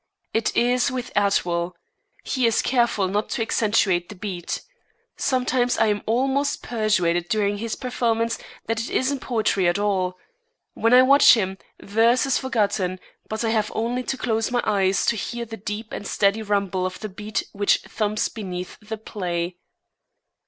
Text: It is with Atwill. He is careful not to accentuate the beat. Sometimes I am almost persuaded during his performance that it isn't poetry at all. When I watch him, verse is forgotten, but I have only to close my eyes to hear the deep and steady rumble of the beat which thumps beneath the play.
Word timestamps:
It 0.33 0.57
is 0.57 0.89
with 0.89 1.11
Atwill. 1.15 1.75
He 2.23 2.47
is 2.47 2.63
careful 2.63 3.07
not 3.07 3.29
to 3.29 3.43
accentuate 3.43 4.09
the 4.09 4.15
beat. 4.15 4.63
Sometimes 5.15 5.77
I 5.77 5.89
am 5.89 6.01
almost 6.07 6.63
persuaded 6.63 7.29
during 7.29 7.59
his 7.59 7.75
performance 7.75 8.39
that 8.65 8.79
it 8.79 8.89
isn't 8.89 9.19
poetry 9.19 9.67
at 9.67 9.77
all. 9.77 10.17
When 10.73 10.91
I 10.95 11.03
watch 11.03 11.35
him, 11.35 11.59
verse 11.79 12.25
is 12.25 12.39
forgotten, 12.39 12.99
but 13.29 13.43
I 13.43 13.49
have 13.51 13.71
only 13.75 14.01
to 14.05 14.17
close 14.17 14.49
my 14.51 14.63
eyes 14.65 15.05
to 15.05 15.15
hear 15.15 15.45
the 15.45 15.55
deep 15.57 15.91
and 15.93 16.07
steady 16.07 16.41
rumble 16.41 16.83
of 16.83 16.99
the 16.99 17.07
beat 17.07 17.43
which 17.51 17.83
thumps 17.83 18.27
beneath 18.27 18.79
the 18.81 18.97
play. 18.97 19.57